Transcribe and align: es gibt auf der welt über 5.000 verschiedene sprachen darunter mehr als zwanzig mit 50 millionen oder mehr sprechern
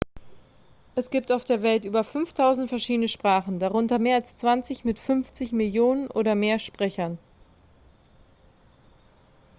es 0.95 1.11
gibt 1.11 1.31
auf 1.31 1.43
der 1.45 1.61
welt 1.61 1.85
über 1.85 2.01
5.000 2.01 2.67
verschiedene 2.67 3.07
sprachen 3.07 3.59
darunter 3.59 3.99
mehr 3.99 4.15
als 4.15 4.35
zwanzig 4.35 4.83
mit 4.83 4.97
50 4.97 5.51
millionen 5.51 6.07
oder 6.07 6.33
mehr 6.33 6.57
sprechern 6.57 7.19